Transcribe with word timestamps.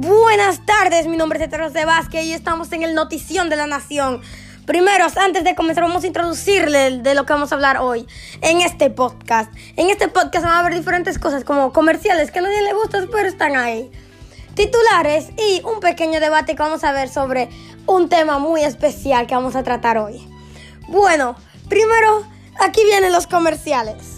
Buenas 0.00 0.64
tardes, 0.64 1.08
mi 1.08 1.16
nombre 1.16 1.40
es 1.40 1.44
Eteros 1.44 1.72
de 1.72 1.84
Vázquez 1.84 2.24
y 2.24 2.32
estamos 2.32 2.70
en 2.70 2.84
el 2.84 2.94
Notición 2.94 3.50
de 3.50 3.56
la 3.56 3.66
Nación. 3.66 4.22
Primero, 4.64 5.08
antes 5.16 5.42
de 5.42 5.56
comenzar, 5.56 5.82
vamos 5.82 6.04
a 6.04 6.06
introducirle 6.06 6.98
de 6.98 7.14
lo 7.16 7.26
que 7.26 7.32
vamos 7.32 7.50
a 7.50 7.56
hablar 7.56 7.78
hoy 7.78 8.06
en 8.40 8.60
este 8.60 8.90
podcast. 8.90 9.52
En 9.74 9.90
este 9.90 10.06
podcast 10.06 10.44
van 10.44 10.54
a 10.54 10.58
haber 10.60 10.76
diferentes 10.76 11.18
cosas 11.18 11.42
como 11.42 11.72
comerciales 11.72 12.30
que 12.30 12.38
a 12.38 12.42
nadie 12.42 12.62
le 12.62 12.74
gustan, 12.74 13.08
pero 13.10 13.26
están 13.28 13.56
ahí. 13.56 13.90
Titulares 14.54 15.30
y 15.36 15.62
un 15.64 15.80
pequeño 15.80 16.20
debate 16.20 16.54
que 16.54 16.62
vamos 16.62 16.84
a 16.84 16.92
ver 16.92 17.08
sobre 17.08 17.48
un 17.86 18.08
tema 18.08 18.38
muy 18.38 18.62
especial 18.62 19.26
que 19.26 19.34
vamos 19.34 19.56
a 19.56 19.64
tratar 19.64 19.98
hoy. 19.98 20.24
Bueno, 20.86 21.34
primero, 21.68 22.24
aquí 22.60 22.84
vienen 22.84 23.10
los 23.10 23.26
comerciales. 23.26 24.17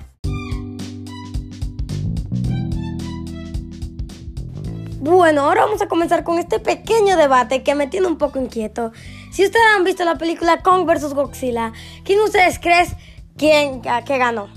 Bueno, 5.01 5.45
ahora 5.45 5.65
vamos 5.65 5.81
a 5.81 5.87
comenzar 5.87 6.23
con 6.23 6.37
este 6.37 6.59
pequeño 6.59 7.17
debate 7.17 7.63
que 7.63 7.73
me 7.73 7.87
tiene 7.87 8.05
un 8.05 8.19
poco 8.19 8.39
inquieto. 8.39 8.91
Si 9.31 9.43
ustedes 9.43 9.65
han 9.75 9.83
visto 9.83 10.05
la 10.05 10.19
película 10.19 10.61
Kong 10.61 10.85
vs. 10.85 11.15
Godzilla, 11.15 11.73
¿quién 12.03 12.19
ustedes 12.19 12.59
creen 12.59 12.85
quién, 13.35 13.81
que 13.81 14.17
ganó? 14.19 14.47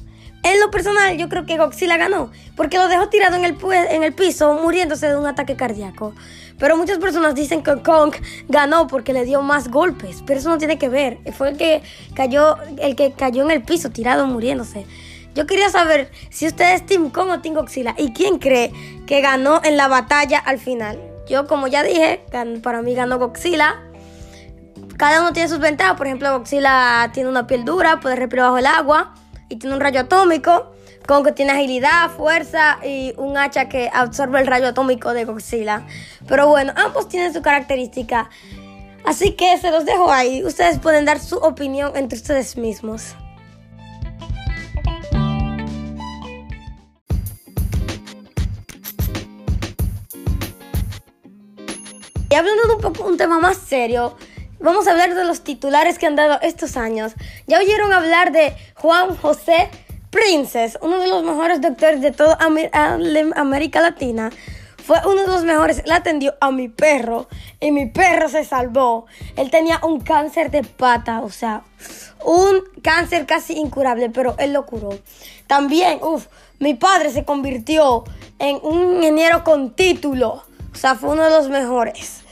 En 0.42 0.60
lo 0.60 0.70
personal, 0.70 1.16
yo 1.16 1.30
creo 1.30 1.46
que 1.46 1.56
Godzilla 1.56 1.96
ganó, 1.96 2.30
porque 2.56 2.76
lo 2.76 2.88
dejó 2.88 3.08
tirado 3.08 3.36
en 3.36 3.46
el, 3.46 3.56
en 3.90 4.02
el 4.02 4.12
piso, 4.12 4.52
muriéndose 4.62 5.08
de 5.08 5.16
un 5.16 5.24
ataque 5.24 5.56
cardíaco. 5.56 6.12
Pero 6.58 6.76
muchas 6.76 6.98
personas 6.98 7.34
dicen 7.34 7.62
que 7.62 7.80
Kong 7.80 8.14
ganó 8.46 8.86
porque 8.86 9.14
le 9.14 9.24
dio 9.24 9.40
más 9.40 9.70
golpes, 9.70 10.22
pero 10.26 10.40
eso 10.40 10.50
no 10.50 10.58
tiene 10.58 10.76
que 10.76 10.90
ver. 10.90 11.20
Fue 11.32 11.48
el 11.48 11.56
que 11.56 11.80
cayó, 12.14 12.58
el 12.82 12.96
que 12.96 13.12
cayó 13.12 13.44
en 13.44 13.50
el 13.50 13.62
piso, 13.62 13.88
tirado, 13.88 14.26
muriéndose. 14.26 14.84
Yo 15.34 15.46
quería 15.46 15.68
saber 15.68 16.10
si 16.30 16.46
usted 16.46 16.74
es 16.74 16.86
Team 16.86 17.10
Kong 17.10 17.28
o 17.30 17.40
Team 17.40 17.54
Godzilla 17.54 17.94
y 17.98 18.12
quién 18.12 18.38
cree 18.38 18.72
que 19.06 19.20
ganó 19.20 19.60
en 19.64 19.76
la 19.76 19.88
batalla 19.88 20.38
al 20.38 20.58
final. 20.58 20.98
Yo, 21.28 21.46
como 21.46 21.66
ya 21.66 21.82
dije, 21.82 22.24
para 22.62 22.82
mí 22.82 22.94
ganó 22.94 23.18
Godzilla. 23.18 23.82
Cada 24.96 25.22
uno 25.22 25.32
tiene 25.32 25.48
sus 25.48 25.58
ventajas. 25.58 25.96
Por 25.96 26.06
ejemplo, 26.06 26.38
Godzilla 26.38 27.10
tiene 27.12 27.28
una 27.28 27.46
piel 27.46 27.64
dura, 27.64 27.98
puede 28.00 28.14
respirar 28.14 28.46
bajo 28.46 28.58
el 28.58 28.66
agua 28.66 29.14
y 29.48 29.56
tiene 29.56 29.74
un 29.74 29.80
rayo 29.80 30.00
atómico. 30.00 30.70
Kong 31.06 31.34
tiene 31.34 31.52
agilidad, 31.52 32.10
fuerza 32.10 32.78
y 32.82 33.12
un 33.18 33.36
hacha 33.36 33.68
que 33.68 33.90
absorbe 33.92 34.40
el 34.40 34.46
rayo 34.46 34.68
atómico 34.68 35.12
de 35.12 35.24
Godzilla. 35.24 35.84
Pero 36.28 36.46
bueno, 36.46 36.72
ambos 36.76 37.08
tienen 37.08 37.34
su 37.34 37.42
característica. 37.42 38.30
Así 39.04 39.32
que 39.32 39.58
se 39.58 39.70
los 39.70 39.84
dejo 39.84 40.10
ahí. 40.10 40.44
Ustedes 40.44 40.78
pueden 40.78 41.04
dar 41.04 41.18
su 41.18 41.36
opinión 41.36 41.92
entre 41.96 42.16
ustedes 42.16 42.56
mismos. 42.56 43.16
Y 52.34 52.36
hablando 52.36 52.66
de 52.66 52.74
un 52.74 52.80
poco 52.80 53.08
un 53.08 53.16
tema 53.16 53.38
más 53.38 53.58
serio, 53.58 54.16
vamos 54.58 54.88
a 54.88 54.90
hablar 54.90 55.14
de 55.14 55.22
los 55.22 55.42
titulares 55.44 56.00
que 56.00 56.06
han 56.06 56.16
dado 56.16 56.40
estos 56.42 56.76
años. 56.76 57.12
Ya 57.46 57.60
oyeron 57.60 57.92
hablar 57.92 58.32
de 58.32 58.56
Juan 58.74 59.14
José 59.14 59.70
Princes, 60.10 60.76
uno 60.82 60.98
de 60.98 61.06
los 61.06 61.22
mejores 61.22 61.60
doctores 61.60 62.00
de 62.00 62.10
toda 62.10 62.36
América 62.40 63.80
Latina. 63.80 64.32
Fue 64.84 64.96
uno 65.06 65.20
de 65.20 65.28
los 65.28 65.44
mejores. 65.44 65.82
Él 65.84 65.92
atendió 65.92 66.34
a 66.40 66.50
mi 66.50 66.68
perro 66.68 67.28
y 67.60 67.70
mi 67.70 67.86
perro 67.86 68.28
se 68.28 68.44
salvó. 68.44 69.06
Él 69.36 69.52
tenía 69.52 69.78
un 69.84 70.00
cáncer 70.00 70.50
de 70.50 70.64
pata, 70.64 71.20
o 71.20 71.30
sea, 71.30 71.62
un 72.24 72.64
cáncer 72.82 73.26
casi 73.26 73.52
incurable, 73.52 74.10
pero 74.10 74.34
él 74.40 74.52
lo 74.52 74.66
curó. 74.66 74.98
También, 75.46 76.00
uff, 76.02 76.26
mi 76.58 76.74
padre 76.74 77.10
se 77.10 77.24
convirtió 77.24 78.02
en 78.40 78.58
un 78.60 78.96
ingeniero 78.96 79.44
con 79.44 79.76
título. 79.76 80.42
O 80.72 80.76
sea, 80.76 80.96
fue 80.96 81.10
uno 81.10 81.22
de 81.22 81.30
los 81.30 81.48
mejores. 81.48 82.23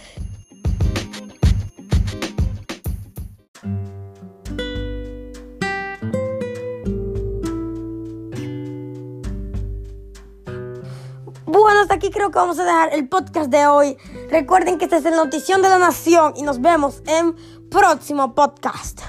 Hasta 11.80 11.94
aquí 11.94 12.10
creo 12.10 12.30
que 12.30 12.38
vamos 12.38 12.58
a 12.58 12.64
dejar 12.64 12.92
el 12.92 13.08
podcast 13.08 13.50
de 13.50 13.66
hoy. 13.66 13.96
Recuerden 14.30 14.78
que 14.78 14.84
este 14.84 14.98
es 14.98 15.04
el 15.04 15.16
Notición 15.16 15.62
de 15.62 15.68
la 15.68 15.78
Nación 15.78 16.34
y 16.36 16.42
nos 16.42 16.60
vemos 16.60 17.02
en 17.06 17.34
próximo 17.70 18.34
podcast. 18.34 19.00